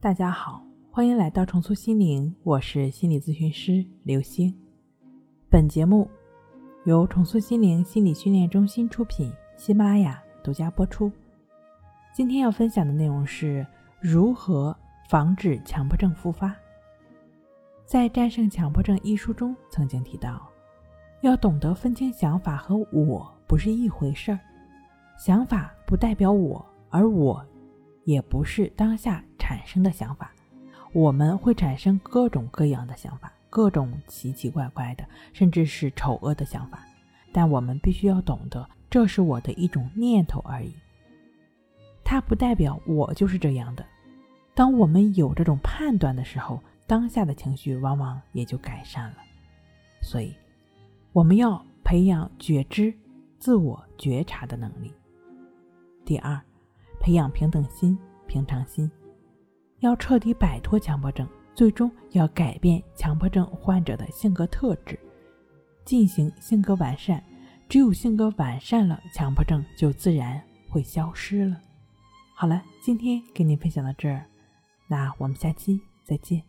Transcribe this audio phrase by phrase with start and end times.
[0.00, 4.56] 大家好，欢迎来到重塑心灵，我是心理咨询师刘星。
[5.50, 6.08] 本节目
[6.84, 11.10] 由重塑心灵心理训练中心出品，喜马拉雅独家播出。
[12.14, 13.66] 今天要分享的内容是
[13.98, 14.74] 如何
[15.10, 16.54] 防止强迫症复发。
[17.84, 20.48] 在《战胜强迫症》一书中曾经提到，
[21.22, 24.38] 要懂得分清想法和我不是一回事儿，
[25.18, 27.44] 想法不代表我，而我
[28.04, 29.24] 也不是当下。
[29.48, 30.30] 产生的想法，
[30.92, 35.02] 我们会产生各种各样的想法，各种奇奇怪怪的，
[35.32, 36.86] 甚至是丑恶的想法。
[37.32, 40.74] 但我们必须要懂得，这是我的一种念头而已，
[42.04, 43.82] 它不代表我就是这样的。
[44.54, 49.16] 当我们有这种判断的时候，当下的情绪往往也就改善了。
[50.02, 50.36] 所以，
[51.14, 52.92] 我们要培养觉知、
[53.38, 54.92] 自我觉察的能力。
[56.04, 56.38] 第二，
[57.00, 58.90] 培养平等心、平常心。
[59.80, 64.98] 要彻底摆脱强迫症，最终要改变强迫症患者的性格特质，
[65.84, 67.22] 进行性格完善。
[67.68, 71.60] 只有性格完善了，强迫症就自然会消失了。
[72.34, 74.24] 好了，今天跟您分享到这儿，
[74.86, 76.42] 那我们下期再见。